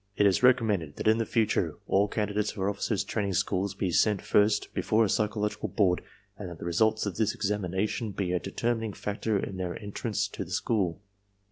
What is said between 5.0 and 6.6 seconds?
a psycho logical board, and that